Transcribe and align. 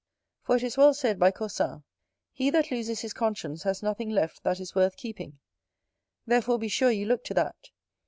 For 0.41 0.55
it 0.55 0.63
is 0.63 0.77
well 0.77 0.95
said 0.95 1.19
by 1.19 1.29
Caussin, 1.29 1.83
"He 2.31 2.49
that 2.49 2.71
loses 2.71 3.01
his 3.01 3.13
conscience 3.13 3.61
has 3.61 3.83
nothing 3.83 4.09
left 4.09 4.41
that 4.41 4.59
is 4.59 4.73
worth 4.73 4.97
keeping". 4.97 5.37
Therefore 6.25 6.57
be 6.57 6.69
sure 6.69 6.89
you 6.89 7.05
look 7.05 7.23
to 7.25 7.35
that. 7.35 7.69